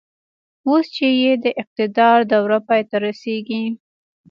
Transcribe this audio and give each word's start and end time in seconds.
اوس 0.67 0.85
چې 0.95 1.07
يې 1.21 1.31
د 1.43 1.45
اقتدار 1.61 2.17
دوره 2.31 2.57
پای 2.67 2.81
ته 2.89 2.95
رسېږي. 3.05 3.63